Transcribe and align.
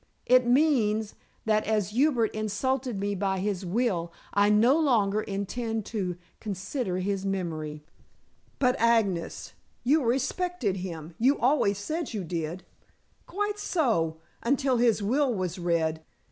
It 0.25 0.47
means, 0.47 1.13
that 1.45 1.63
as 1.65 1.89
Hubert 1.91 2.33
insulted 2.33 2.99
me 2.99 3.13
by 3.13 3.37
his 3.37 3.63
will, 3.63 4.11
I 4.33 4.49
no 4.49 4.75
longer 4.79 5.21
intend 5.21 5.85
to 5.93 6.17
consider 6.39 6.97
his 6.97 7.23
memory." 7.23 7.83
"But, 8.57 8.75
Agnes, 8.79 9.53
you 9.83 10.03
respected 10.03 10.77
him. 10.77 11.13
You 11.19 11.37
always 11.39 11.77
said 11.77 12.07
that 12.07 12.13
you 12.15 12.23
did?" 12.23 12.65
"Quite 13.27 13.59
so, 13.59 14.17
until 14.41 14.77
his 14.77 15.03
will 15.03 15.31
was 15.31 15.59
read. 15.59 16.01